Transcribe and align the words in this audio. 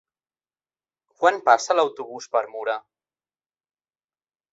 Quan 1.19 1.37
passa 1.49 1.75
l'autobús 1.79 2.29
per 2.37 2.41
Mura? 2.53 2.79